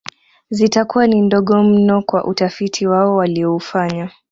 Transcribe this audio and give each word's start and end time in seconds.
Zitakuwa 0.49 1.07
ni 1.07 1.21
ndogo 1.21 1.63
mno 1.63 2.01
kwa 2.01 2.25
utafiti 2.25 2.87
wao 2.87 3.15
walioufanya 3.15 4.09